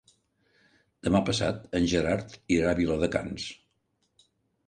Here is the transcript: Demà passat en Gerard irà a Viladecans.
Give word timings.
Demà 1.07 1.19
passat 1.27 1.67
en 1.79 1.85
Gerard 1.91 2.33
irà 2.57 2.71
a 2.71 2.79
Viladecans. 2.79 3.45